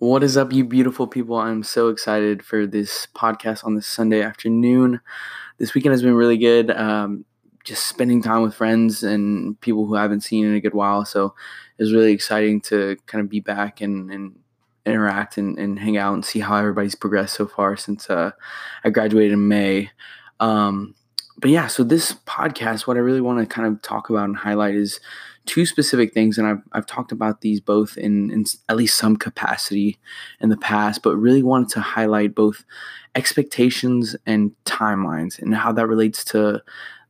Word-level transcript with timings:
What 0.00 0.22
is 0.22 0.38
up, 0.38 0.50
you 0.50 0.64
beautiful 0.64 1.06
people? 1.06 1.36
I'm 1.36 1.62
so 1.62 1.88
excited 1.88 2.42
for 2.42 2.66
this 2.66 3.06
podcast 3.14 3.66
on 3.66 3.74
this 3.74 3.86
Sunday 3.86 4.22
afternoon. 4.22 5.02
This 5.58 5.74
weekend 5.74 5.92
has 5.92 6.00
been 6.00 6.14
really 6.14 6.38
good. 6.38 6.70
Um, 6.70 7.26
just 7.64 7.86
spending 7.86 8.22
time 8.22 8.40
with 8.40 8.54
friends 8.54 9.02
and 9.02 9.60
people 9.60 9.84
who 9.84 9.96
I 9.96 10.00
haven't 10.00 10.22
seen 10.22 10.46
in 10.46 10.54
a 10.54 10.60
good 10.60 10.72
while. 10.72 11.04
So 11.04 11.34
it 11.76 11.82
was 11.82 11.92
really 11.92 12.12
exciting 12.12 12.62
to 12.62 12.96
kind 13.04 13.22
of 13.22 13.28
be 13.28 13.40
back 13.40 13.82
and, 13.82 14.10
and 14.10 14.38
interact 14.86 15.36
and, 15.36 15.58
and 15.58 15.78
hang 15.78 15.98
out 15.98 16.14
and 16.14 16.24
see 16.24 16.40
how 16.40 16.56
everybody's 16.56 16.94
progressed 16.94 17.34
so 17.34 17.46
far 17.46 17.76
since 17.76 18.08
uh, 18.08 18.30
I 18.82 18.88
graduated 18.88 19.32
in 19.32 19.48
May. 19.48 19.90
Um, 20.40 20.94
but 21.36 21.50
yeah, 21.50 21.66
so 21.66 21.84
this 21.84 22.14
podcast, 22.26 22.86
what 22.86 22.96
I 22.96 23.00
really 23.00 23.20
want 23.20 23.38
to 23.40 23.54
kind 23.54 23.68
of 23.68 23.82
talk 23.82 24.08
about 24.08 24.24
and 24.24 24.36
highlight 24.38 24.76
is 24.76 24.98
two 25.46 25.66
specific 25.66 26.12
things, 26.12 26.38
and 26.38 26.46
I've, 26.46 26.62
I've 26.72 26.86
talked 26.86 27.12
about 27.12 27.40
these 27.40 27.60
both 27.60 27.96
in, 27.96 28.30
in 28.30 28.44
at 28.68 28.76
least 28.76 28.98
some 28.98 29.16
capacity 29.16 29.98
in 30.40 30.48
the 30.48 30.56
past, 30.56 31.02
but 31.02 31.16
really 31.16 31.42
wanted 31.42 31.70
to 31.70 31.80
highlight 31.80 32.34
both 32.34 32.64
expectations 33.14 34.16
and 34.26 34.52
timelines 34.64 35.38
and 35.40 35.54
how 35.54 35.72
that 35.72 35.86
relates 35.86 36.24
to 36.26 36.62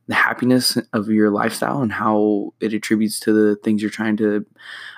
the 0.07 0.15
happiness 0.15 0.77
of 0.93 1.09
your 1.09 1.29
lifestyle 1.29 1.81
and 1.81 1.93
how 1.93 2.53
it 2.59 2.73
attributes 2.73 3.19
to 3.19 3.31
the 3.31 3.55
things 3.57 3.81
you're 3.81 3.91
trying 3.91 4.17
to 4.17 4.45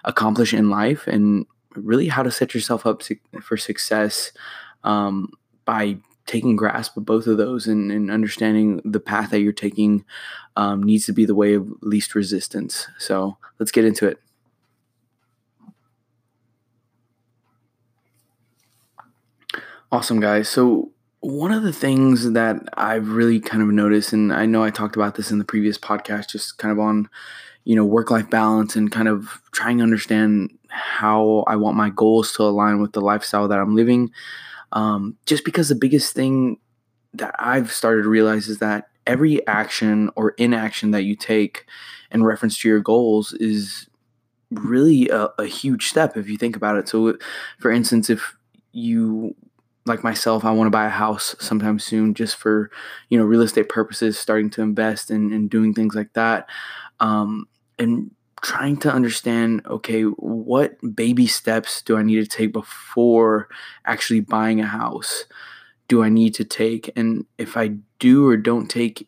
accomplish 0.06 0.54
in 0.54 0.70
life 0.70 1.06
and 1.08 1.46
really 1.76 2.08
how 2.08 2.24
to 2.24 2.32
set 2.32 2.54
yourself 2.54 2.86
up 2.86 3.04
for 3.42 3.58
success 3.58 4.32
um, 4.84 5.30
by 5.66 5.98
taking 6.26 6.56
grasp 6.56 6.96
of 6.98 7.06
both 7.06 7.28
of 7.28 7.38
those 7.38 7.68
and, 7.68 7.92
and 7.92 8.10
understanding 8.10 8.82
the 8.86 9.00
path 9.00 9.32
that 9.32 9.42
you're 9.42 9.52
taking 9.52 10.06
um, 10.56 10.82
needs 10.82 11.06
to 11.06 11.14
be 11.14 11.26
the 11.26 11.36
way 11.36 11.54
of 11.54 11.68
least 11.82 12.16
resistance. 12.16 12.88
So 12.98 13.38
let's 13.60 13.72
get 13.72 13.86
into 13.86 14.08
it. 14.08 14.20
Awesome, 19.92 20.20
guys. 20.20 20.50
So, 20.50 20.92
one 21.20 21.52
of 21.52 21.64
the 21.64 21.72
things 21.72 22.32
that 22.32 22.58
I've 22.76 23.10
really 23.10 23.40
kind 23.40 23.62
of 23.64 23.70
noticed, 23.70 24.12
and 24.12 24.34
I 24.34 24.46
know 24.46 24.64
I 24.64 24.72
talked 24.72 24.96
about 24.96 25.16
this 25.16 25.32
in 25.32 25.38
the 25.38 25.46
previous 25.46 25.78
podcast, 25.78 26.30
just 26.30 26.58
kind 26.58 26.72
of 26.72 26.80
on, 26.80 27.08
you 27.64 27.76
know, 27.76 27.86
work 27.86 28.12
life 28.12 28.30
balance 28.30 28.76
and 28.76 28.92
kind 28.92 29.08
of 29.08 29.42
trying 29.52 29.78
to 29.78 29.84
understand 29.84 30.50
how 30.70 31.44
I 31.48 31.56
want 31.56 31.78
my 31.78 31.90
goals 31.92 32.34
to 32.34 32.44
align 32.44 32.82
with 32.82 32.94
the 32.94 33.02
lifestyle 33.02 33.48
that 33.48 33.60
I'm 33.60 33.76
living. 33.76 34.12
Um, 34.74 35.18
just 35.26 35.46
because 35.46 35.70
the 35.70 35.76
biggest 35.76 36.14
thing 36.14 36.58
that 37.14 37.36
I've 37.40 37.72
started 37.72 38.04
to 38.04 38.10
realize 38.10 38.48
is 38.48 38.60
that 38.60 38.90
every 39.06 39.46
action 39.48 40.10
or 40.16 40.32
inaction 40.32 40.92
that 40.92 41.04
you 41.04 41.16
take 41.16 41.66
in 42.12 42.24
reference 42.24 42.58
to 42.60 42.68
your 42.68 42.80
goals 42.80 43.34
is 43.34 43.88
really 44.52 45.10
a, 45.10 45.30
a 45.40 45.46
huge 45.46 45.88
step 45.88 46.18
if 46.18 46.28
you 46.30 46.38
think 46.38 46.56
about 46.56 46.78
it. 46.78 46.90
So, 46.90 47.18
for 47.60 47.72
instance, 47.72 48.10
if 48.10 48.36
you 48.72 49.36
like 49.86 50.04
myself, 50.04 50.46
I 50.46 50.52
want 50.52 50.68
to 50.68 50.72
buy 50.72 50.86
a 50.86 50.90
house 50.90 51.36
sometime 51.40 51.80
soon 51.80 52.14
just 52.14 52.36
for, 52.36 52.72
you 53.10 53.18
know, 53.18 53.26
real 53.26 53.42
estate 53.42 53.70
purposes, 53.70 54.18
starting 54.18 54.50
to 54.52 54.62
invest 54.62 55.12
and, 55.12 55.32
and 55.34 55.50
doing 55.50 55.74
things 55.74 55.96
like 55.96 56.14
that. 56.14 56.48
Um, 57.00 57.48
and 57.78 58.12
trying 58.44 58.76
to 58.78 58.92
understand 58.92 59.66
okay, 59.66 60.04
what 60.04 60.78
baby 60.96 61.26
steps 61.26 61.82
do 61.82 61.98
I 61.98 62.04
need 62.04 62.20
to 62.22 62.28
take 62.28 62.54
before 62.54 63.48
actually 63.86 64.20
buying 64.20 64.60
a 64.60 64.68
house? 64.68 65.26
Do 65.88 66.04
I 66.04 66.10
need 66.10 66.36
to 66.36 66.44
take? 66.44 66.92
And 66.96 67.26
if 67.38 67.58
I 67.58 67.78
do 68.00 68.28
or 68.28 68.38
don't 68.38 68.70
take 68.70 69.08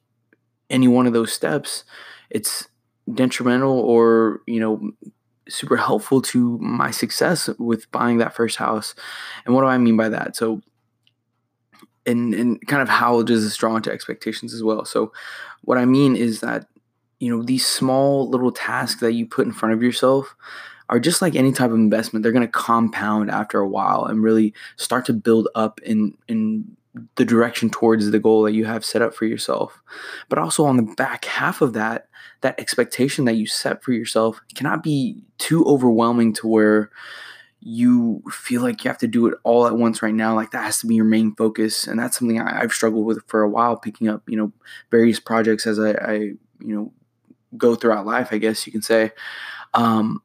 any 0.70 0.88
one 0.88 1.06
of 1.06 1.14
those 1.14 1.32
steps, 1.32 1.84
it's 2.30 2.68
detrimental 3.14 3.80
or, 3.80 4.42
you 4.48 4.60
know, 4.60 4.92
super 5.48 5.78
helpful 5.78 6.22
to 6.22 6.58
my 6.60 6.90
success 6.90 7.50
with 7.60 7.92
buying 7.92 8.18
that 8.18 8.36
first 8.36 8.58
house. 8.58 8.96
And 9.46 9.54
what 9.54 9.62
do 9.62 9.68
I 9.68 9.78
mean 9.78 9.98
by 9.98 10.10
that? 10.10 10.36
So, 10.36 10.62
and 12.06 12.34
and 12.34 12.66
kind 12.68 12.82
of 12.82 12.90
how 12.90 13.22
does 13.22 13.44
this 13.44 13.58
draw 13.58 13.76
into 13.76 13.92
expectations 13.92 14.54
as 14.54 14.64
well? 14.64 14.86
So, 14.86 15.12
what 15.62 15.78
I 15.78 15.86
mean 15.86 16.16
is 16.16 16.40
that 16.42 16.68
you 17.20 17.36
know, 17.36 17.44
these 17.44 17.66
small 17.66 18.30
little 18.30 18.52
tasks 18.52 19.02
that 19.02 19.14
you 19.14 19.26
put 19.26 19.46
in 19.46 19.54
front 19.54 19.74
of 19.74 19.82
yourself 19.82 20.36
are 20.90 21.00
just 21.00 21.22
like 21.22 21.36
any 21.36 21.52
type 21.52 21.72
of 21.72 21.76
investment. 21.76 22.24
They're 22.24 22.32
going 22.32 22.46
to 22.46 22.52
compound 22.52 23.32
after 23.32 23.60
a 23.60 23.68
while 23.68 24.06
and 24.06 24.22
really 24.22 24.54
start 24.76 25.06
to 25.06 25.14
build 25.14 25.48
up 25.56 25.80
in 25.82 26.18
in 26.28 26.76
the 27.16 27.26
direction 27.26 27.70
towards 27.70 28.10
the 28.10 28.20
goal 28.20 28.44
that 28.44 28.54
you 28.54 28.66
have 28.66 28.86
set 28.86 29.02
up 29.02 29.14
for 29.14 29.26
yourself. 29.26 29.82
But 30.30 30.40
also 30.40 30.66
on 30.66 30.78
the 30.78 30.94
back 30.96 31.26
half 31.26 31.62
of 31.62 31.74
that, 31.74 32.08
that 32.42 32.60
expectation 32.60 33.26
that 33.26 33.36
you 33.36 33.48
set 33.48 33.84
for 33.84 33.92
yourself 33.92 34.42
cannot 34.54 34.84
be 34.84 35.22
too 35.38 35.66
overwhelming 35.66 36.34
to 36.34 36.48
where 36.48 36.92
you 37.60 38.22
feel 38.32 38.62
like 38.62 38.84
you 38.84 38.90
have 38.90 38.98
to 39.00 39.08
do 39.08 39.26
it 39.26 39.34
all 39.44 39.66
at 39.66 39.76
once 39.76 40.04
right 40.04 40.14
now 40.14 40.36
like 40.36 40.52
that 40.52 40.64
has 40.64 40.80
to 40.80 40.86
be 40.86 40.94
your 40.94 41.04
main 41.04 41.34
focus 41.34 41.88
and 41.88 41.98
that's 41.98 42.20
something 42.20 42.40
I, 42.40 42.62
have 42.62 42.72
struggled 42.72 43.08
with 43.08 43.26
for 43.26 43.42
a 43.42 43.50
while 43.50 43.76
picking 43.76 44.08
up 44.08 44.22
you 44.28 44.38
know 44.38 44.52
various 44.92 45.20
projects 45.20 45.66
as 45.66 45.80
I, 45.80 45.94
I 45.94 46.14
you 46.14 46.38
know 46.60 46.94
go 47.58 47.76
throughout 47.76 48.06
life, 48.06 48.30
I 48.32 48.38
guess 48.38 48.66
you 48.66 48.72
can 48.72 48.82
say. 48.82 49.12
Um, 49.74 50.22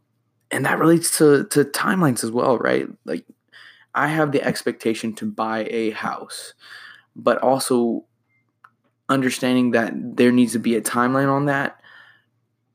and 0.50 0.64
that 0.64 0.78
relates 0.78 1.18
to 1.18 1.44
to 1.44 1.64
timelines 1.64 2.24
as 2.24 2.30
well, 2.30 2.58
right? 2.58 2.88
Like 3.04 3.24
I 3.94 4.08
have 4.08 4.32
the 4.32 4.42
expectation 4.42 5.14
to 5.14 5.26
buy 5.26 5.66
a 5.70 5.91
house, 5.91 6.54
but 7.16 7.38
also 7.38 8.04
understanding 9.08 9.72
that 9.72 9.92
there 9.96 10.32
needs 10.32 10.52
to 10.52 10.58
be 10.58 10.76
a 10.76 10.80
timeline 10.80 11.30
on 11.30 11.46
that. 11.46 11.80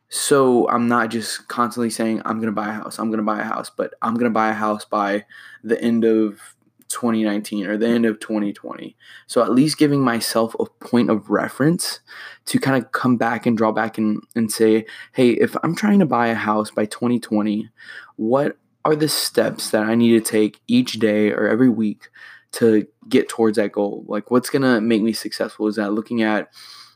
So 0.09 0.69
I'm 0.69 0.87
not 0.87 1.09
just 1.09 1.47
constantly 1.47 1.89
saying 1.89 2.21
I'm 2.25 2.37
going 2.37 2.47
to 2.47 2.51
buy 2.51 2.69
a 2.69 2.73
house, 2.73 2.99
I'm 2.99 3.09
going 3.09 3.19
to 3.19 3.23
buy 3.23 3.39
a 3.39 3.45
house, 3.45 3.69
but 3.69 3.93
I'm 4.01 4.13
going 4.13 4.31
to 4.31 4.33
buy 4.33 4.49
a 4.49 4.53
house 4.53 4.85
by 4.85 5.25
the 5.63 5.81
end 5.81 6.05
of 6.05 6.54
2019 6.89 7.65
or 7.65 7.77
the 7.77 7.87
end 7.87 8.05
of 8.05 8.19
2020. 8.19 8.95
So 9.27 9.41
at 9.41 9.51
least 9.51 9.77
giving 9.77 10.01
myself 10.01 10.55
a 10.59 10.65
point 10.65 11.09
of 11.09 11.29
reference 11.29 11.99
to 12.45 12.59
kind 12.59 12.81
of 12.81 12.91
come 12.91 13.17
back 13.17 13.45
and 13.45 13.57
draw 13.57 13.71
back 13.71 13.97
and, 13.97 14.21
and 14.35 14.51
say, 14.51 14.85
hey, 15.13 15.31
if 15.31 15.55
I'm 15.63 15.75
trying 15.75 15.99
to 15.99 16.05
buy 16.05 16.27
a 16.27 16.35
house 16.35 16.71
by 16.71 16.85
2020, 16.85 17.69
what 18.17 18.57
are 18.83 18.95
the 18.95 19.09
steps 19.09 19.71
that 19.71 19.83
I 19.83 19.95
need 19.95 20.11
to 20.11 20.31
take 20.31 20.61
each 20.67 20.93
day 20.93 21.31
or 21.31 21.47
every 21.47 21.69
week 21.69 22.09
to 22.53 22.87
get 23.09 23.29
towards 23.29 23.57
that 23.57 23.71
goal? 23.71 24.05
Like 24.07 24.29
what's 24.29 24.49
gonna 24.49 24.79
make 24.79 25.01
me 25.01 25.13
successful? 25.13 25.67
Is 25.67 25.75
that 25.75 25.93
looking 25.93 26.21
at, 26.21 26.49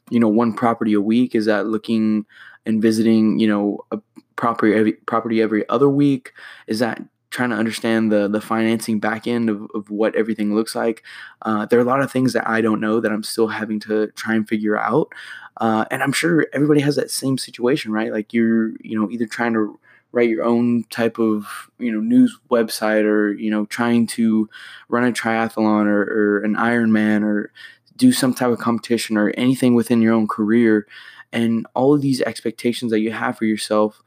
you 0.09 0.19
know, 0.19 0.29
one 0.29 0.53
property 0.53 0.93
a 0.93 1.01
week? 1.01 1.35
Is 1.35 1.45
that 1.45 1.65
looking 1.65 2.25
and 2.65 2.81
visiting, 2.81 3.39
you 3.39 3.47
know, 3.47 3.79
a 3.91 3.99
property 4.35 4.73
every 4.73 4.93
property 4.93 5.41
every 5.41 5.67
other 5.67 5.89
week? 5.89 6.33
Is 6.67 6.79
that 6.79 7.01
trying 7.29 7.49
to 7.51 7.55
understand 7.55 8.11
the 8.11 8.27
the 8.27 8.41
financing 8.41 8.99
back 8.99 9.27
end 9.27 9.49
of, 9.49 9.67
of 9.75 9.89
what 9.89 10.15
everything 10.15 10.55
looks 10.55 10.75
like. 10.75 11.03
Uh, 11.41 11.65
there 11.65 11.79
are 11.79 11.83
a 11.83 11.85
lot 11.85 12.01
of 12.01 12.11
things 12.11 12.33
that 12.33 12.47
I 12.47 12.61
don't 12.61 12.81
know 12.81 12.99
that 12.99 13.11
I'm 13.11 13.23
still 13.23 13.47
having 13.47 13.79
to 13.81 14.07
try 14.07 14.35
and 14.35 14.47
figure 14.47 14.77
out. 14.77 15.09
Uh, 15.57 15.85
and 15.91 16.01
I'm 16.01 16.13
sure 16.13 16.47
everybody 16.53 16.81
has 16.81 16.95
that 16.95 17.11
same 17.11 17.37
situation, 17.37 17.91
right? 17.91 18.11
Like 18.11 18.33
you're, 18.33 18.71
you 18.81 18.99
know, 18.99 19.09
either 19.11 19.25
trying 19.25 19.53
to 19.53 19.77
write 20.11 20.29
your 20.29 20.43
own 20.43 20.85
type 20.85 21.19
of, 21.19 21.69
you 21.77 21.91
know, 21.91 21.99
news 21.99 22.37
website 22.49 23.03
or, 23.03 23.31
you 23.33 23.51
know, 23.51 23.65
trying 23.65 24.07
to 24.07 24.49
run 24.87 25.03
a 25.03 25.11
triathlon 25.11 25.85
or, 25.85 26.01
or 26.01 26.43
an 26.43 26.55
Ironman 26.55 27.23
or 27.23 27.51
do 27.95 28.11
some 28.11 28.33
type 28.33 28.49
of 28.49 28.59
competition 28.59 29.17
or 29.17 29.29
anything 29.31 29.75
within 29.75 30.01
your 30.01 30.13
own 30.13 30.27
career. 30.27 30.87
And 31.31 31.67
all 31.75 31.93
of 31.93 32.01
these 32.01 32.21
expectations 32.21 32.91
that 32.91 33.01
you 33.01 33.11
have 33.11 33.37
for 33.37 33.45
yourself 33.45 34.01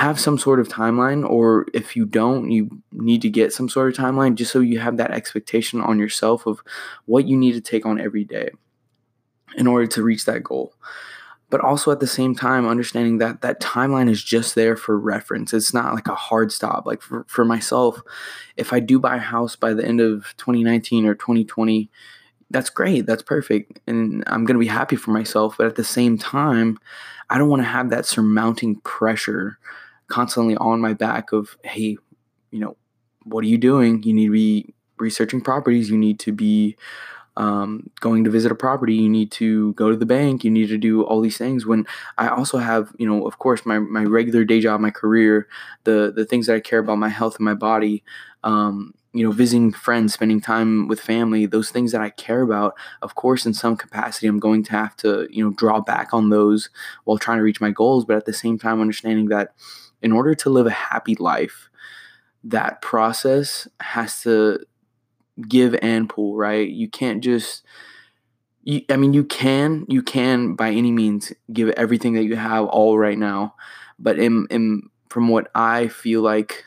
have 0.00 0.18
some 0.18 0.38
sort 0.38 0.60
of 0.60 0.68
timeline, 0.68 1.28
or 1.28 1.66
if 1.74 1.94
you 1.94 2.06
don't, 2.06 2.50
you 2.50 2.70
need 2.90 3.20
to 3.20 3.28
get 3.28 3.52
some 3.52 3.68
sort 3.68 3.92
of 3.92 4.02
timeline 4.02 4.34
just 4.34 4.50
so 4.50 4.60
you 4.60 4.78
have 4.78 4.96
that 4.96 5.10
expectation 5.10 5.78
on 5.82 5.98
yourself 5.98 6.46
of 6.46 6.62
what 7.04 7.28
you 7.28 7.36
need 7.36 7.52
to 7.52 7.60
take 7.60 7.84
on 7.84 8.00
every 8.00 8.24
day 8.24 8.48
in 9.58 9.66
order 9.66 9.86
to 9.86 10.02
reach 10.02 10.24
that 10.24 10.42
goal. 10.42 10.72
But 11.50 11.60
also 11.60 11.90
at 11.90 12.00
the 12.00 12.06
same 12.06 12.34
time, 12.34 12.66
understanding 12.66 13.18
that 13.18 13.42
that 13.42 13.60
timeline 13.60 14.08
is 14.08 14.24
just 14.24 14.54
there 14.54 14.74
for 14.74 14.98
reference. 14.98 15.52
It's 15.52 15.74
not 15.74 15.92
like 15.92 16.08
a 16.08 16.14
hard 16.14 16.50
stop. 16.50 16.86
Like 16.86 17.02
for, 17.02 17.26
for 17.28 17.44
myself, 17.44 18.00
if 18.56 18.72
I 18.72 18.80
do 18.80 18.98
buy 18.98 19.16
a 19.16 19.18
house 19.18 19.54
by 19.54 19.74
the 19.74 19.84
end 19.84 20.00
of 20.00 20.34
2019 20.38 21.04
or 21.04 21.14
2020, 21.14 21.90
that's 22.48 22.70
great. 22.70 23.04
That's 23.04 23.22
perfect. 23.22 23.80
And 23.86 24.24
I'm 24.28 24.46
going 24.46 24.54
to 24.54 24.60
be 24.60 24.66
happy 24.66 24.96
for 24.96 25.10
myself. 25.10 25.56
But 25.58 25.66
at 25.66 25.74
the 25.74 25.84
same 25.84 26.16
time, 26.16 26.78
I 27.28 27.36
don't 27.36 27.50
want 27.50 27.60
to 27.60 27.68
have 27.68 27.90
that 27.90 28.06
surmounting 28.06 28.76
pressure 28.76 29.58
constantly 30.10 30.56
on 30.56 30.80
my 30.80 30.92
back 30.92 31.32
of, 31.32 31.56
hey, 31.64 31.96
you 32.50 32.60
know, 32.60 32.76
what 33.24 33.44
are 33.44 33.48
you 33.48 33.58
doing? 33.58 34.02
You 34.02 34.12
need 34.12 34.26
to 34.26 34.32
be 34.32 34.74
researching 34.98 35.40
properties. 35.40 35.90
You 35.90 35.96
need 35.96 36.18
to 36.20 36.32
be 36.32 36.76
um, 37.36 37.90
going 38.00 38.24
to 38.24 38.30
visit 38.30 38.52
a 38.52 38.54
property. 38.54 38.94
You 38.94 39.08
need 39.08 39.30
to 39.32 39.72
go 39.74 39.90
to 39.90 39.96
the 39.96 40.06
bank. 40.06 40.44
You 40.44 40.50
need 40.50 40.68
to 40.68 40.78
do 40.78 41.02
all 41.04 41.20
these 41.20 41.38
things. 41.38 41.64
When 41.64 41.86
I 42.18 42.28
also 42.28 42.58
have, 42.58 42.92
you 42.98 43.08
know, 43.08 43.26
of 43.26 43.38
course, 43.38 43.64
my, 43.64 43.78
my 43.78 44.04
regular 44.04 44.44
day 44.44 44.60
job, 44.60 44.80
my 44.80 44.90
career, 44.90 45.48
the 45.84 46.12
the 46.14 46.24
things 46.24 46.46
that 46.46 46.56
I 46.56 46.60
care 46.60 46.80
about, 46.80 46.98
my 46.98 47.08
health 47.08 47.36
and 47.36 47.44
my 47.44 47.54
body. 47.54 48.02
Um, 48.42 48.94
you 49.12 49.24
know, 49.24 49.32
visiting 49.32 49.72
friends, 49.72 50.14
spending 50.14 50.40
time 50.40 50.86
with 50.86 51.00
family, 51.00 51.44
those 51.44 51.70
things 51.70 51.90
that 51.92 52.00
I 52.00 52.10
care 52.10 52.42
about, 52.42 52.74
of 53.02 53.16
course, 53.16 53.44
in 53.44 53.52
some 53.54 53.76
capacity, 53.76 54.28
I'm 54.28 54.38
going 54.38 54.62
to 54.64 54.70
have 54.70 54.96
to, 54.98 55.26
you 55.30 55.42
know, 55.42 55.50
draw 55.50 55.80
back 55.80 56.14
on 56.14 56.30
those 56.30 56.70
while 57.04 57.18
trying 57.18 57.38
to 57.38 57.42
reach 57.42 57.60
my 57.60 57.72
goals. 57.72 58.04
But 58.04 58.16
at 58.16 58.26
the 58.26 58.32
same 58.32 58.56
time, 58.56 58.80
understanding 58.80 59.26
that 59.26 59.52
in 60.02 60.12
order 60.12 60.34
to 60.34 60.50
live 60.50 60.66
a 60.66 60.70
happy 60.70 61.14
life, 61.16 61.70
that 62.44 62.80
process 62.80 63.68
has 63.80 64.22
to 64.22 64.60
give 65.48 65.74
and 65.82 66.08
pull, 66.08 66.36
right? 66.36 66.68
You 66.68 66.88
can't 66.88 67.22
just 67.22 67.64
you, 68.62 68.82
I 68.90 68.96
mean 68.96 69.12
you 69.12 69.24
can 69.24 69.86
you 69.88 70.02
can 70.02 70.54
by 70.54 70.70
any 70.70 70.92
means 70.92 71.32
give 71.52 71.70
everything 71.70 72.14
that 72.14 72.24
you 72.24 72.36
have 72.36 72.66
all 72.66 72.98
right 72.98 73.18
now, 73.18 73.54
but 73.98 74.18
in, 74.18 74.46
in 74.50 74.82
from 75.08 75.28
what 75.28 75.50
I 75.54 75.88
feel 75.88 76.22
like 76.22 76.64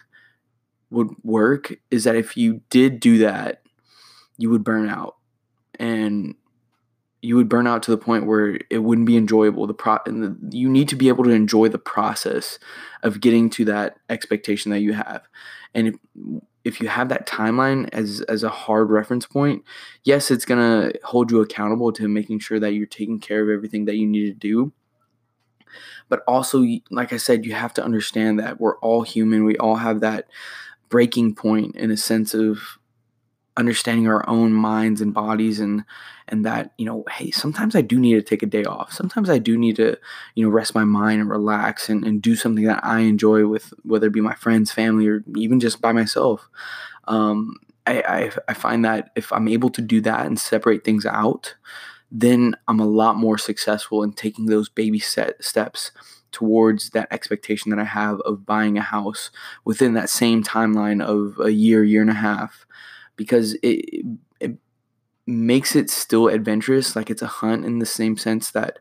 would 0.90 1.10
work 1.24 1.74
is 1.90 2.04
that 2.04 2.16
if 2.16 2.38
you 2.38 2.62
did 2.70 3.00
do 3.00 3.18
that, 3.20 3.64
you 4.38 4.50
would 4.50 4.64
burn 4.64 4.90
out. 4.90 5.16
And 5.80 6.36
you 7.24 7.38
would 7.38 7.48
burn 7.48 7.66
out 7.66 7.82
to 7.82 7.90
the 7.90 7.98
point 7.98 8.26
where 8.26 8.60
it 8.70 8.80
wouldn't 8.80 9.08
be 9.08 9.16
enjoyable. 9.16 9.66
The 9.66 9.74
pro 9.74 9.98
the, 10.06 10.38
you 10.52 10.70
need 10.70 10.90
to 10.90 10.98
be 10.98 11.08
able 11.08 11.24
to 11.24 11.30
enjoy 11.30 11.70
the 11.70 11.80
process 11.80 12.60
of 13.02 13.22
getting 13.22 13.50
to 13.52 13.64
that 13.66 13.96
expectation 14.10 14.72
that 14.72 14.82
you 14.82 14.92
have. 14.92 15.22
And 15.74 15.88
if, 15.88 15.96
if 16.66 16.82
you 16.82 16.90
have 16.90 17.08
that 17.10 17.26
timeline 17.26 17.90
as 17.94 18.20
as 18.28 18.44
a 18.44 18.50
hard 18.50 18.90
reference 18.90 19.26
point, 19.26 19.64
yes, 20.04 20.32
it's 20.32 20.44
gonna 20.44 20.92
hold 21.06 21.32
you 21.32 21.40
accountable 21.40 21.94
to 21.94 22.10
making 22.10 22.40
sure 22.40 22.60
that 22.60 22.74
you're 22.74 22.86
taking 22.86 23.22
care 23.22 23.42
of 23.42 23.50
everything 23.50 23.86
that 23.86 23.96
you 23.96 24.06
need 24.06 24.26
to 24.26 24.34
do. 24.34 24.74
But 26.10 26.24
also, 26.28 26.66
like 26.92 27.14
I 27.14 27.18
said, 27.18 27.46
you 27.46 27.54
have 27.54 27.74
to 27.76 27.84
understand 27.84 28.38
that 28.40 28.60
we're 28.60 28.78
all 28.80 29.04
human. 29.04 29.46
We 29.46 29.56
all 29.58 29.78
have 29.78 30.02
that 30.02 30.28
breaking 30.90 31.36
point 31.36 31.78
in 31.78 31.90
a 31.90 31.98
sense 31.98 32.34
of 32.34 32.78
understanding 33.56 34.08
our 34.08 34.28
own 34.28 34.52
minds 34.52 35.00
and 35.02 35.14
bodies 35.14 35.60
and 35.60 35.84
and 36.28 36.46
that 36.46 36.72
you 36.78 36.86
know 36.86 37.04
hey 37.12 37.30
sometimes 37.30 37.76
i 37.76 37.82
do 37.82 38.00
need 38.00 38.16
to 38.16 38.22
take 38.22 38.42
a 38.42 38.48
day 38.48 38.64
off. 38.64 38.92
Sometimes 38.92 39.30
i 39.30 39.38
do 39.38 39.58
need 39.58 39.76
to 39.76 39.98
you 40.36 40.44
know 40.44 40.50
rest 40.50 40.74
my 40.74 40.84
mind 40.84 41.22
and 41.22 41.30
relax 41.30 41.90
and, 41.90 42.04
and 42.04 42.22
do 42.22 42.36
something 42.36 42.66
that 42.66 42.84
i 42.84 43.02
enjoy 43.02 43.46
with 43.46 43.74
whether 43.84 44.08
it 44.08 44.14
be 44.14 44.22
my 44.22 44.36
friends 44.36 44.72
family 44.72 45.08
or 45.08 45.24
even 45.36 45.60
just 45.60 45.82
by 45.82 45.92
myself. 45.92 46.50
Um, 47.06 47.58
I, 47.86 48.02
I, 48.02 48.32
I 48.48 48.54
find 48.54 48.86
that 48.86 49.12
if 49.16 49.34
i'm 49.34 49.50
able 49.50 49.70
to 49.72 49.82
do 49.82 50.00
that 50.02 50.26
and 50.26 50.40
separate 50.40 50.86
things 50.86 51.06
out 51.06 51.56
then 52.10 52.56
i'm 52.70 52.80
a 52.80 52.88
lot 52.88 53.18
more 53.18 53.38
successful 53.38 54.04
in 54.04 54.14
taking 54.14 54.46
those 54.46 54.70
baby 54.70 55.00
set 55.00 55.44
steps 55.44 55.92
towards 56.32 56.92
that 56.92 57.10
expectation 57.12 57.72
that 57.72 57.80
i 57.80 57.84
have 57.84 58.22
of 58.22 58.46
buying 58.46 58.78
a 58.78 58.82
house 58.82 59.32
within 59.66 59.96
that 59.96 60.10
same 60.10 60.42
timeline 60.42 61.04
of 61.04 61.38
a 61.46 61.52
year 61.52 61.84
year 61.84 62.02
and 62.02 62.10
a 62.10 62.14
half 62.14 62.66
because 63.16 63.54
it, 63.64 64.06
it 64.40 64.58
makes 65.28 65.76
it 65.76 65.90
still 65.90 66.28
adventurous. 66.28 66.96
Like 66.96 67.10
it's 67.10 67.22
a 67.22 67.28
hunt 67.28 67.66
in 67.66 67.80
the 67.80 67.86
same 67.86 68.18
sense 68.18 68.52
that 68.52 68.80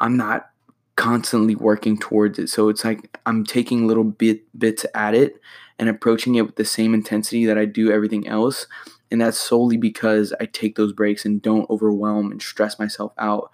I'm 0.00 0.16
not 0.16 0.50
constantly 0.96 1.56
working 1.56 1.98
towards 1.98 2.38
it. 2.38 2.48
So 2.48 2.68
it's 2.68 2.84
like 2.84 3.18
I'm 3.26 3.44
taking 3.44 3.86
little 3.86 4.04
bit 4.04 4.42
bits 4.58 4.86
at 4.94 5.14
it 5.14 5.40
and 5.78 5.88
approaching 5.88 6.36
it 6.36 6.42
with 6.42 6.56
the 6.56 6.64
same 6.64 6.94
intensity 6.94 7.46
that 7.46 7.58
I 7.58 7.64
do 7.64 7.90
everything 7.90 8.28
else. 8.28 8.66
And 9.10 9.20
that's 9.20 9.38
solely 9.38 9.76
because 9.76 10.32
I 10.40 10.46
take 10.46 10.76
those 10.76 10.92
breaks 10.92 11.24
and 11.24 11.42
don't 11.42 11.68
overwhelm 11.68 12.30
and 12.30 12.40
stress 12.40 12.78
myself 12.78 13.12
out 13.18 13.50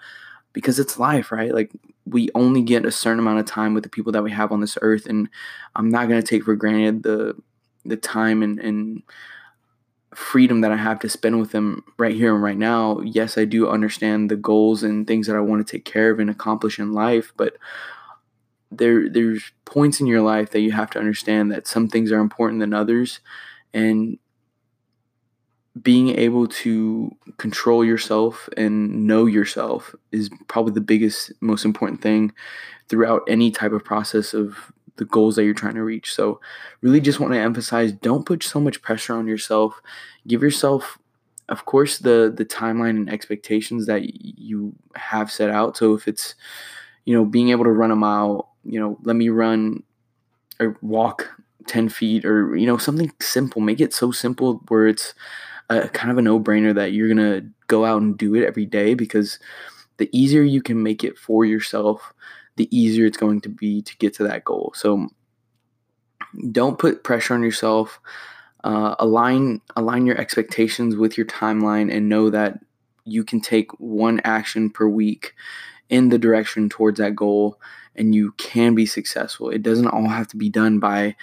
because 0.52 0.78
it's 0.78 0.98
life, 0.98 1.32
right? 1.32 1.54
Like 1.54 1.72
we 2.04 2.28
only 2.34 2.62
get 2.62 2.84
a 2.84 2.90
certain 2.90 3.20
amount 3.20 3.40
of 3.40 3.46
time 3.46 3.74
with 3.74 3.82
the 3.82 3.88
people 3.88 4.12
that 4.12 4.22
we 4.22 4.30
have 4.32 4.52
on 4.52 4.60
this 4.60 4.76
earth 4.82 5.06
and 5.06 5.28
I'm 5.76 5.88
not 5.88 6.08
going 6.08 6.20
to 6.20 6.26
take 6.26 6.44
for 6.44 6.56
granted 6.56 7.02
the 7.02 7.36
the 7.84 7.96
time 7.96 8.42
and 8.42 8.58
and 8.58 9.02
freedom 10.14 10.60
that 10.62 10.72
I 10.72 10.76
have 10.76 10.98
to 11.00 11.08
spend 11.08 11.38
with 11.38 11.52
them 11.52 11.84
right 11.96 12.14
here 12.14 12.34
and 12.34 12.42
right 12.42 12.56
now, 12.56 13.00
yes, 13.00 13.38
I 13.38 13.44
do 13.44 13.68
understand 13.68 14.30
the 14.30 14.36
goals 14.36 14.82
and 14.82 15.06
things 15.06 15.26
that 15.26 15.36
I 15.36 15.40
want 15.40 15.66
to 15.66 15.70
take 15.70 15.84
care 15.84 16.10
of 16.10 16.18
and 16.18 16.28
accomplish 16.28 16.78
in 16.78 16.92
life, 16.92 17.32
but 17.36 17.56
there 18.72 19.08
there's 19.08 19.52
points 19.64 20.00
in 20.00 20.06
your 20.06 20.20
life 20.20 20.50
that 20.50 20.60
you 20.60 20.72
have 20.72 20.90
to 20.90 20.98
understand 20.98 21.50
that 21.50 21.66
some 21.66 21.88
things 21.88 22.12
are 22.12 22.20
important 22.20 22.60
than 22.60 22.72
others 22.72 23.20
and 23.74 24.18
being 25.80 26.10
able 26.18 26.46
to 26.46 27.10
control 27.38 27.84
yourself 27.84 28.48
and 28.56 29.06
know 29.06 29.26
yourself 29.26 29.94
is 30.10 30.28
probably 30.48 30.72
the 30.72 30.80
biggest 30.80 31.32
most 31.40 31.64
important 31.64 32.02
thing 32.02 32.32
throughout 32.88 33.22
any 33.28 33.50
type 33.50 33.72
of 33.72 33.84
process 33.84 34.34
of 34.34 34.72
the 35.00 35.06
goals 35.06 35.34
that 35.34 35.44
you're 35.44 35.54
trying 35.54 35.74
to 35.74 35.82
reach. 35.82 36.14
So, 36.14 36.40
really 36.82 37.00
just 37.00 37.18
want 37.18 37.32
to 37.32 37.40
emphasize 37.40 37.90
don't 37.90 38.24
put 38.24 38.44
so 38.44 38.60
much 38.60 38.82
pressure 38.82 39.14
on 39.14 39.26
yourself. 39.26 39.80
Give 40.28 40.42
yourself 40.42 40.98
of 41.50 41.64
course 41.64 41.98
the 41.98 42.32
the 42.34 42.44
timeline 42.44 42.90
and 42.90 43.10
expectations 43.10 43.86
that 43.86 44.14
you 44.14 44.72
have 44.94 45.30
set 45.30 45.50
out. 45.50 45.76
So 45.76 45.94
if 45.94 46.08
it's 46.08 46.34
you 47.04 47.14
know 47.14 47.24
being 47.24 47.50
able 47.50 47.64
to 47.64 47.72
run 47.72 47.90
a 47.90 47.96
mile, 47.96 48.54
you 48.64 48.80
know, 48.80 48.98
let 49.02 49.16
me 49.16 49.28
run 49.28 49.82
or 50.60 50.78
walk 50.80 51.28
10 51.66 51.88
feet 51.88 52.24
or 52.24 52.56
you 52.56 52.66
know 52.66 52.78
something 52.78 53.12
simple. 53.20 53.60
Make 53.60 53.80
it 53.80 53.92
so 53.92 54.12
simple 54.12 54.62
where 54.68 54.86
it's 54.86 55.14
a, 55.68 55.88
kind 55.88 56.10
of 56.10 56.18
a 56.18 56.22
no-brainer 56.22 56.74
that 56.74 56.92
you're 56.92 57.12
going 57.12 57.42
to 57.42 57.48
go 57.66 57.84
out 57.84 58.02
and 58.02 58.16
do 58.16 58.34
it 58.34 58.46
every 58.46 58.66
day 58.66 58.94
because 58.94 59.38
the 59.98 60.08
easier 60.12 60.42
you 60.42 60.62
can 60.62 60.82
make 60.82 61.04
it 61.04 61.18
for 61.18 61.44
yourself, 61.44 62.14
the 62.60 62.76
easier 62.76 63.06
it's 63.06 63.16
going 63.16 63.40
to 63.40 63.48
be 63.48 63.80
to 63.80 63.96
get 63.96 64.12
to 64.12 64.22
that 64.22 64.44
goal. 64.44 64.70
So 64.74 65.08
don't 66.52 66.78
put 66.78 67.04
pressure 67.04 67.32
on 67.32 67.42
yourself. 67.42 68.00
Uh, 68.62 68.94
align 68.98 69.62
align 69.76 70.04
your 70.04 70.18
expectations 70.18 70.94
with 70.94 71.16
your 71.16 71.26
timeline 71.26 71.90
and 71.90 72.10
know 72.10 72.28
that 72.28 72.58
you 73.06 73.24
can 73.24 73.40
take 73.40 73.70
one 73.80 74.20
action 74.24 74.68
per 74.68 74.86
week 74.86 75.32
in 75.88 76.10
the 76.10 76.18
direction 76.18 76.68
towards 76.68 76.98
that 76.98 77.16
goal 77.16 77.58
and 77.96 78.14
you 78.14 78.32
can 78.32 78.74
be 78.74 78.84
successful. 78.84 79.48
It 79.48 79.62
doesn't 79.62 79.88
all 79.88 80.08
have 80.08 80.28
to 80.28 80.36
be 80.36 80.50
done 80.50 80.80
by 80.80 81.16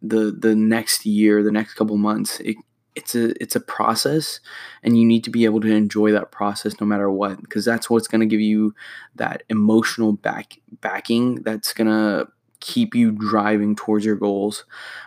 the 0.00 0.30
the 0.30 0.54
next 0.54 1.04
year, 1.04 1.42
the 1.42 1.50
next 1.50 1.74
couple 1.74 1.96
months. 1.96 2.38
It, 2.38 2.56
it's 2.96 3.14
a 3.14 3.40
it's 3.42 3.56
a 3.56 3.60
process 3.60 4.40
and 4.82 4.98
you 4.98 5.04
need 5.04 5.24
to 5.24 5.30
be 5.30 5.44
able 5.44 5.60
to 5.60 5.72
enjoy 5.72 6.12
that 6.12 6.30
process 6.30 6.80
no 6.80 6.86
matter 6.86 7.10
what 7.10 7.40
because 7.42 7.64
that's 7.64 7.90
what's 7.90 8.08
going 8.08 8.20
to 8.20 8.26
give 8.26 8.40
you 8.40 8.74
that 9.14 9.42
emotional 9.48 10.12
back 10.12 10.58
backing 10.80 11.36
that's 11.42 11.72
going 11.72 11.88
to 11.88 12.28
keep 12.60 12.94
you 12.94 13.10
driving 13.12 13.76
towards 13.76 14.04
your 14.04 14.16
goals. 14.16 14.64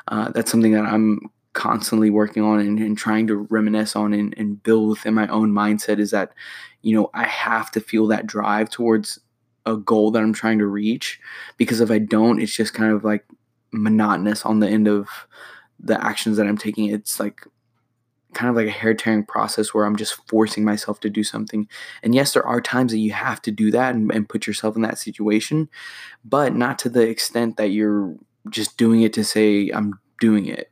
Uh, 0.07 0.29
that's 0.31 0.51
something 0.51 0.73
that 0.73 0.85
i'm 0.85 1.19
constantly 1.53 2.11
working 2.11 2.43
on 2.43 2.59
and, 2.59 2.77
and 2.77 2.99
trying 2.99 3.25
to 3.25 3.35
reminisce 3.35 3.95
on 3.95 4.13
and, 4.13 4.37
and 4.37 4.61
build 4.61 4.89
within 4.89 5.15
my 5.15 5.27
own 5.29 5.51
mindset 5.51 5.97
is 5.97 6.11
that 6.11 6.31
you 6.83 6.95
know 6.95 7.09
i 7.15 7.23
have 7.23 7.71
to 7.71 7.79
feel 7.79 8.05
that 8.05 8.27
drive 8.27 8.69
towards 8.69 9.19
a 9.65 9.75
goal 9.75 10.11
that 10.11 10.21
i'm 10.21 10.33
trying 10.33 10.59
to 10.59 10.67
reach 10.67 11.19
because 11.57 11.81
if 11.81 11.89
i 11.89 11.97
don't 11.97 12.39
it's 12.39 12.55
just 12.55 12.75
kind 12.75 12.91
of 12.91 13.03
like 13.03 13.25
monotonous 13.71 14.45
on 14.45 14.59
the 14.59 14.67
end 14.67 14.87
of 14.87 15.07
the 15.79 16.03
actions 16.03 16.37
that 16.37 16.47
i'm 16.47 16.57
taking. 16.57 16.89
It's 16.89 17.19
like 17.19 17.45
kind 18.37 18.51
of 18.51 18.55
like 18.55 18.67
a 18.67 18.79
hair 18.79 18.93
tearing 18.93 19.25
process 19.25 19.73
where 19.73 19.83
I'm 19.83 19.95
just 19.95 20.13
forcing 20.27 20.63
myself 20.63 20.99
to 20.99 21.09
do 21.09 21.23
something. 21.23 21.67
And 22.03 22.13
yes, 22.13 22.33
there 22.33 22.45
are 22.45 22.61
times 22.61 22.91
that 22.91 22.99
you 22.99 23.11
have 23.11 23.41
to 23.41 23.51
do 23.51 23.71
that 23.71 23.95
and, 23.95 24.11
and, 24.11 24.29
put 24.29 24.45
yourself 24.45 24.75
in 24.75 24.83
that 24.83 24.99
situation, 24.99 25.69
but 26.23 26.53
not 26.53 26.77
to 26.79 26.89
the 26.89 27.01
extent 27.01 27.57
that 27.57 27.69
you're 27.69 28.15
just 28.49 28.77
doing 28.77 29.01
it 29.01 29.13
to 29.13 29.23
say, 29.23 29.69
I'm 29.69 29.99
doing 30.19 30.45
it. 30.45 30.71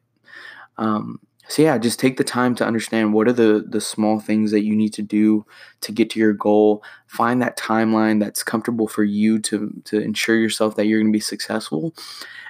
Um, 0.77 1.19
so 1.47 1.63
yeah, 1.63 1.77
just 1.77 1.99
take 1.99 2.17
the 2.17 2.23
time 2.23 2.53
to 2.55 2.65
understand 2.65 3.13
what 3.13 3.27
are 3.27 3.33
the 3.33 3.65
the 3.67 3.81
small 3.81 4.19
things 4.19 4.51
that 4.51 4.63
you 4.63 4.75
need 4.75 4.93
to 4.93 5.03
do 5.03 5.45
to 5.81 5.91
get 5.91 6.09
to 6.11 6.19
your 6.19 6.33
goal. 6.33 6.83
Find 7.07 7.41
that 7.41 7.57
timeline 7.57 8.19
that's 8.19 8.43
comfortable 8.43 8.87
for 8.87 9.03
you 9.03 9.39
to 9.39 9.71
to 9.85 9.99
ensure 9.99 10.37
yourself 10.37 10.75
that 10.75 10.85
you're 10.85 10.99
going 10.99 11.11
to 11.11 11.15
be 11.15 11.19
successful. 11.19 11.93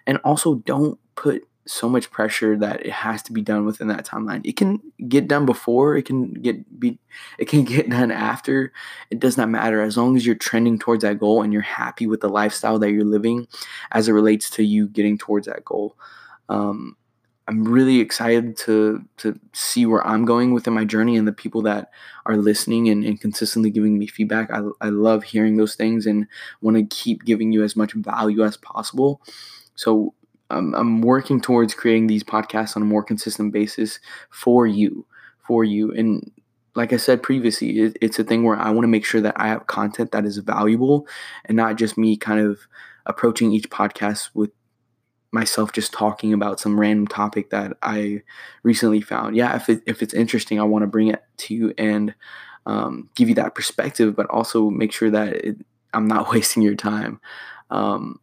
And 0.08 0.18
also 0.24 0.56
don't 0.56 0.98
put 1.16 1.46
so 1.68 1.90
much 1.90 2.12
pressure 2.12 2.56
that 2.58 2.86
it 2.86 2.92
has 2.92 3.24
to 3.24 3.34
be 3.34 3.42
done 3.42 3.66
within 3.66 3.88
that 3.88 4.06
timeline. 4.06 4.42
It 4.46 4.56
can 4.56 4.82
get 5.08 5.28
done 5.28 5.46
before, 5.46 5.98
it 5.98 6.04
can 6.04 6.34
get 6.34 6.80
be 6.80 7.00
it 7.40 7.48
can 7.48 7.64
get 7.66 7.90
done 7.90 8.12
after. 8.12 8.72
It 9.10 9.20
does 9.20 9.38
not 9.38 9.50
matter 9.50 9.82
as 9.82 9.98
long 9.98 10.16
as 10.16 10.26
you're 10.26 10.36
trending 10.36 10.78
towards 10.78 11.04
that 11.04 11.20
goal 11.20 11.42
and 11.42 11.52
you're 11.52 11.62
happy 11.62 12.08
with 12.08 12.22
the 12.22 12.30
lifestyle 12.30 12.80
that 12.80 12.92
you're 12.92 13.04
living 13.04 13.48
as 13.92 14.08
it 14.08 14.14
relates 14.14 14.50
to 14.52 14.64
you 14.64 14.88
getting 14.88 15.18
towards 15.18 15.48
that 15.48 15.66
goal. 15.66 15.98
Um, 16.50 16.96
I'm 17.48 17.64
really 17.64 18.00
excited 18.00 18.58
to 18.60 19.04
to 19.18 19.40
see 19.54 19.86
where 19.86 20.06
I'm 20.06 20.26
going 20.26 20.54
within 20.54 20.74
my 20.74 20.86
journey 20.86 21.16
and 21.16 21.28
the 21.28 21.34
people 21.34 21.62
that 21.64 21.92
are 22.26 22.38
listening 22.38 22.90
and, 22.90 23.04
and 23.04 23.22
consistently 23.22 23.70
giving 23.70 24.00
me 24.00 24.08
feedback. 24.08 24.52
I, 24.52 24.62
I 24.82 24.90
love 24.90 25.24
hearing 25.24 25.58
those 25.58 25.76
things 25.76 26.06
and 26.08 26.28
want 26.62 26.78
to 26.78 26.96
keep 26.96 27.24
giving 27.24 27.52
you 27.52 27.64
as 27.64 27.76
much 27.76 27.94
value 27.94 28.44
as 28.44 28.58
possible. 28.58 29.22
So 29.76 30.14
I'm, 30.50 30.74
I'm 30.76 31.02
working 31.02 31.42
towards 31.42 31.74
creating 31.74 32.08
these 32.08 32.24
podcasts 32.24 32.76
on 32.76 32.82
a 32.82 32.86
more 32.86 33.04
consistent 33.04 33.52
basis 33.52 34.00
for 34.30 34.68
you, 34.68 35.06
for 35.46 35.64
you. 35.64 35.92
And 35.92 36.32
like 36.76 36.94
I 36.94 36.98
said 36.98 37.24
previously, 37.24 37.80
it, 37.80 37.98
it's 38.02 38.20
a 38.20 38.24
thing 38.24 38.44
where 38.44 38.58
I 38.58 38.70
want 38.70 38.84
to 38.84 38.90
make 38.90 39.06
sure 39.06 39.22
that 39.22 39.40
I 39.40 39.48
have 39.48 39.68
content 39.68 40.12
that 40.12 40.26
is 40.26 40.38
valuable 40.38 41.08
and 41.46 41.56
not 41.56 41.78
just 41.78 41.98
me 41.98 42.18
kind 42.18 42.40
of 42.40 42.60
approaching 43.06 43.52
each 43.52 43.70
podcast 43.70 44.30
with 44.34 44.52
myself 45.32 45.72
just 45.72 45.92
talking 45.92 46.34
about 46.34 46.60
some 46.60 46.80
random 46.80 47.08
topic 47.08 47.50
that 47.50 47.74
I 47.82 48.22
recently 48.64 49.02
found. 49.02 49.36
Yeah, 49.36 49.56
if 49.56 49.70
it, 49.70 49.84
if 49.86 50.02
it's 50.02 50.14
interesting, 50.14 50.60
I 50.60 50.64
want 50.64 50.84
to 50.84 50.88
bring 50.88 51.10
it 51.10 51.24
to 51.38 51.56
you 51.56 51.74
and 51.78 52.16
um, 52.66 53.10
give 53.16 53.30
you 53.30 53.36
that 53.36 53.54
perspective, 53.54 54.16
but 54.16 54.28
also 54.28 54.70
make 54.70 54.92
sure 54.92 55.12
that 55.12 55.34
it, 55.34 55.58
I'm 55.94 56.08
not 56.08 56.32
wasting 56.32 56.64
your 56.64 56.76
time. 56.76 57.20
Um, 57.70 58.20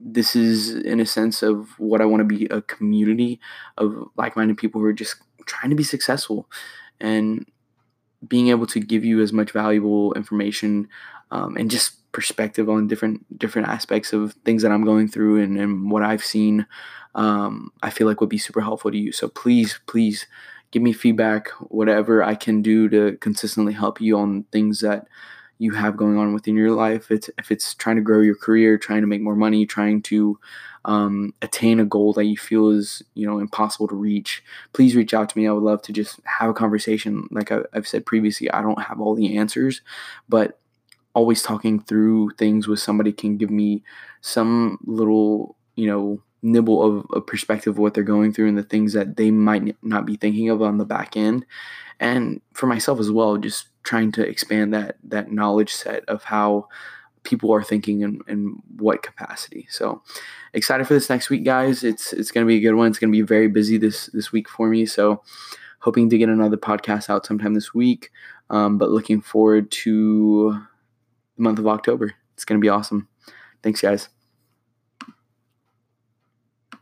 this 0.00 0.36
is 0.36 0.74
in 0.74 1.00
a 1.00 1.06
sense 1.06 1.42
of 1.42 1.78
what 1.78 2.00
I 2.00 2.04
want 2.04 2.20
to 2.20 2.36
be 2.36 2.46
a 2.46 2.62
community 2.62 3.40
of 3.76 4.08
like-minded 4.16 4.56
people 4.56 4.80
who 4.80 4.86
are 4.86 4.92
just 4.92 5.16
trying 5.46 5.70
to 5.70 5.76
be 5.76 5.84
successful. 5.84 6.48
And 7.00 7.46
being 8.26 8.48
able 8.48 8.66
to 8.66 8.80
give 8.80 9.04
you 9.04 9.20
as 9.20 9.32
much 9.32 9.52
valuable 9.52 10.12
information 10.14 10.88
um, 11.30 11.56
and 11.56 11.70
just 11.70 11.94
perspective 12.10 12.68
on 12.68 12.88
different 12.88 13.38
different 13.38 13.68
aspects 13.68 14.12
of 14.12 14.32
things 14.44 14.62
that 14.62 14.72
I'm 14.72 14.84
going 14.84 15.08
through 15.08 15.42
and, 15.42 15.58
and 15.58 15.90
what 15.90 16.02
I've 16.02 16.24
seen 16.24 16.66
um, 17.14 17.72
I 17.82 17.90
feel 17.90 18.06
like 18.06 18.20
would 18.20 18.30
be 18.30 18.38
super 18.38 18.60
helpful 18.60 18.90
to 18.90 18.98
you. 18.98 19.12
So 19.12 19.28
please 19.28 19.80
please 19.86 20.26
give 20.70 20.82
me 20.82 20.92
feedback 20.92 21.48
whatever 21.68 22.22
I 22.22 22.34
can 22.34 22.62
do 22.62 22.88
to 22.88 23.16
consistently 23.18 23.72
help 23.72 24.00
you 24.00 24.18
on 24.18 24.44
things 24.52 24.80
that 24.80 25.06
you 25.58 25.72
have 25.72 25.96
going 25.96 26.16
on 26.16 26.34
within 26.34 26.56
your 26.56 26.70
life. 26.70 27.10
It's 27.10 27.28
if 27.38 27.50
it's 27.50 27.74
trying 27.74 27.96
to 27.96 28.02
grow 28.02 28.20
your 28.20 28.36
career, 28.36 28.78
trying 28.78 29.00
to 29.00 29.06
make 29.06 29.20
more 29.20 29.36
money, 29.36 29.66
trying 29.66 30.02
to 30.02 30.38
um, 30.84 31.34
attain 31.42 31.80
a 31.80 31.84
goal 31.84 32.12
that 32.14 32.24
you 32.24 32.36
feel 32.36 32.70
is 32.70 33.02
you 33.14 33.26
know 33.26 33.38
impossible 33.38 33.88
to 33.88 33.94
reach. 33.94 34.42
Please 34.72 34.96
reach 34.96 35.14
out 35.14 35.28
to 35.28 35.38
me. 35.38 35.46
I 35.46 35.52
would 35.52 35.62
love 35.62 35.82
to 35.82 35.92
just 35.92 36.20
have 36.24 36.48
a 36.48 36.54
conversation. 36.54 37.28
Like 37.30 37.52
I, 37.52 37.60
I've 37.72 37.88
said 37.88 38.06
previously, 38.06 38.50
I 38.50 38.62
don't 38.62 38.82
have 38.82 39.00
all 39.00 39.14
the 39.14 39.36
answers, 39.36 39.82
but 40.28 40.58
always 41.14 41.42
talking 41.42 41.80
through 41.80 42.30
things 42.38 42.68
with 42.68 42.78
somebody 42.78 43.12
can 43.12 43.36
give 43.36 43.50
me 43.50 43.82
some 44.20 44.78
little 44.84 45.56
you 45.74 45.86
know 45.86 46.22
nibble 46.42 46.82
of 46.82 47.06
a 47.12 47.20
perspective 47.20 47.74
of 47.74 47.78
what 47.78 47.94
they're 47.94 48.04
going 48.04 48.32
through 48.32 48.48
and 48.48 48.56
the 48.56 48.62
things 48.62 48.92
that 48.92 49.16
they 49.16 49.30
might 49.30 49.76
not 49.82 50.06
be 50.06 50.16
thinking 50.16 50.48
of 50.48 50.62
on 50.62 50.78
the 50.78 50.84
back 50.84 51.16
end 51.16 51.44
and 51.98 52.40
for 52.52 52.66
myself 52.66 53.00
as 53.00 53.10
well 53.10 53.36
just 53.36 53.66
trying 53.88 54.12
to 54.12 54.28
expand 54.28 54.74
that 54.74 54.96
that 55.02 55.32
knowledge 55.32 55.72
set 55.72 56.04
of 56.08 56.22
how 56.24 56.68
people 57.22 57.52
are 57.52 57.62
thinking 57.62 58.04
and 58.04 58.22
in 58.28 58.62
what 58.76 59.02
capacity. 59.02 59.66
So 59.70 60.02
excited 60.52 60.86
for 60.86 60.92
this 60.92 61.08
next 61.08 61.30
week 61.30 61.42
guys. 61.42 61.82
It's 61.82 62.12
it's 62.12 62.30
going 62.30 62.46
to 62.46 62.48
be 62.48 62.56
a 62.56 62.60
good 62.60 62.74
one. 62.74 62.88
It's 62.88 62.98
going 62.98 63.10
to 63.10 63.18
be 63.18 63.22
very 63.22 63.48
busy 63.48 63.78
this 63.78 64.06
this 64.12 64.30
week 64.30 64.46
for 64.46 64.68
me. 64.68 64.84
So 64.84 65.22
hoping 65.80 66.10
to 66.10 66.18
get 66.18 66.28
another 66.28 66.58
podcast 66.58 67.08
out 67.08 67.24
sometime 67.24 67.54
this 67.54 67.72
week 67.72 68.10
um, 68.50 68.76
but 68.76 68.90
looking 68.90 69.22
forward 69.22 69.70
to 69.70 70.50
the 71.36 71.42
month 71.42 71.58
of 71.58 71.66
october. 71.66 72.14
It's 72.34 72.44
going 72.44 72.60
to 72.60 72.64
be 72.64 72.68
awesome. 72.68 73.08
Thanks 73.62 73.80
guys 73.80 74.17